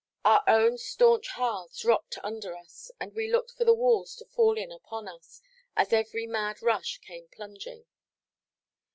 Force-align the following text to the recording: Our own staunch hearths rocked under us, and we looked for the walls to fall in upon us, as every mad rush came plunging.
Our 0.25 0.41
own 0.47 0.79
staunch 0.79 1.27
hearths 1.27 1.85
rocked 1.85 2.17
under 2.23 2.57
us, 2.57 2.89
and 2.99 3.13
we 3.13 3.31
looked 3.31 3.51
for 3.51 3.65
the 3.65 3.73
walls 3.75 4.15
to 4.15 4.25
fall 4.25 4.57
in 4.57 4.71
upon 4.71 5.07
us, 5.07 5.43
as 5.77 5.93
every 5.93 6.25
mad 6.25 6.59
rush 6.63 6.97
came 7.01 7.27
plunging. 7.27 7.85